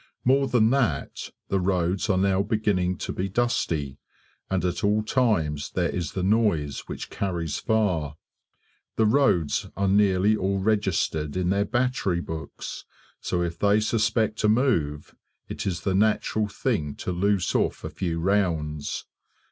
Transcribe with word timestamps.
More 0.25 0.47
than 0.47 0.71
that, 0.71 1.29
the 1.49 1.59
roads 1.59 2.09
are 2.09 2.17
now 2.17 2.41
beginning 2.41 2.97
to 2.97 3.13
be 3.13 3.29
dusty, 3.29 3.99
and 4.49 4.65
at 4.65 4.83
all 4.83 5.03
times 5.03 5.69
there 5.69 5.91
is 5.91 6.13
the 6.13 6.23
noise 6.23 6.79
which 6.87 7.11
carries 7.11 7.59
far. 7.59 8.17
The 8.95 9.05
roads 9.05 9.67
are 9.77 9.87
nearly 9.87 10.35
all 10.35 10.57
registered 10.57 11.37
in 11.37 11.51
their 11.51 11.65
battery 11.65 12.19
books, 12.19 12.83
so 13.19 13.43
if 13.43 13.59
they 13.59 13.79
suspect 13.79 14.43
a 14.43 14.49
move, 14.49 15.13
it 15.47 15.67
is 15.67 15.81
the 15.81 15.93
natural 15.93 16.47
thing 16.47 16.95
to 16.95 17.11
loose 17.11 17.53
off 17.53 17.83
a 17.83 17.89
few 17.91 18.19
rounds. 18.19 19.05